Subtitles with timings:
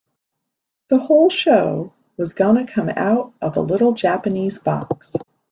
[0.89, 5.13] The whole show was gonna come out of a little Japanese box.